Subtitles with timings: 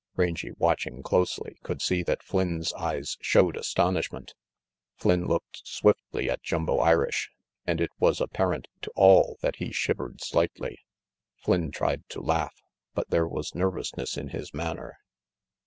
[0.15, 4.33] Rangy, watching closely, could see that Flynn's eyes showed astonishment.
[4.95, 7.29] Flynn looked swiftly at Jumbo Irish,
[7.67, 10.79] and it was apparent to all that he shivered slightly.
[11.43, 12.63] Flynn tried to laugh,
[12.95, 14.97] but there was nervousness in his manner.